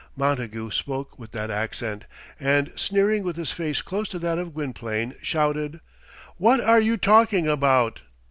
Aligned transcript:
Montagu 0.15 0.71
spoke 0.71 1.19
with 1.19 1.31
that 1.33 1.51
accent, 1.51 2.05
and 2.39 2.71
sneering 2.75 3.21
with 3.21 3.35
his 3.35 3.51
face 3.51 3.83
close 3.83 4.09
to 4.09 4.17
that 4.17 4.39
of 4.39 4.55
Gwynplaine, 4.55 5.13
shouted, 5.21 5.79
"What 6.37 6.59
are 6.59 6.79
you 6.81 6.97
talking 6.97 7.47
about?" 7.47 8.01